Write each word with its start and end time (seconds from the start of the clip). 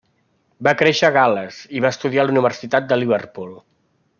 Va 0.67 0.73
créixer 0.79 1.05
a 1.09 1.13
Gal·les 1.17 1.59
i 1.79 1.83
va 1.85 1.91
estudiar 1.97 2.25
a 2.25 2.25
la 2.31 2.35
Universitat 2.37 2.89
de 2.93 2.99
Liverpool. 3.03 3.57